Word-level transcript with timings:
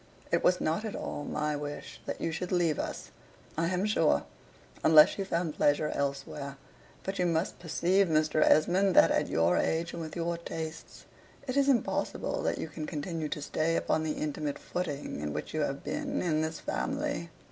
It 0.31 0.43
was 0.43 0.59
not 0.59 0.83
at 0.83 0.95
all 0.95 1.23
my 1.23 1.55
wish 1.55 2.01
that 2.07 2.19
you 2.19 2.31
should 2.31 2.51
leave 2.51 2.79
us, 2.79 3.11
I 3.55 3.67
am 3.67 3.85
sure, 3.85 4.23
unless 4.83 5.19
you 5.19 5.25
found 5.25 5.53
pleasure 5.53 5.91
elsewhere. 5.93 6.57
But 7.03 7.19
you 7.19 7.27
must 7.27 7.59
perceive, 7.59 8.07
Mr. 8.07 8.41
Esmond, 8.43 8.95
that 8.95 9.11
at 9.11 9.27
your 9.27 9.57
age, 9.57 9.93
and 9.93 10.01
with 10.01 10.15
your 10.15 10.39
tastes, 10.39 11.05
it 11.47 11.55
is 11.55 11.69
impossible 11.69 12.41
that 12.41 12.57
you 12.57 12.67
can 12.67 12.87
continue 12.87 13.29
to 13.29 13.43
stay 13.43 13.75
upon 13.75 14.01
the 14.01 14.13
intimate 14.13 14.57
footing 14.57 15.19
in 15.19 15.33
which 15.33 15.53
you 15.53 15.61
have 15.61 15.83
been 15.83 16.19
in 16.23 16.41
this 16.41 16.59
family. 16.59 17.29